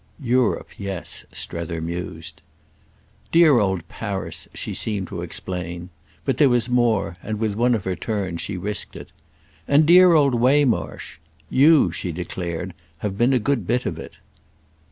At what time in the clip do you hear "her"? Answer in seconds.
7.85-7.95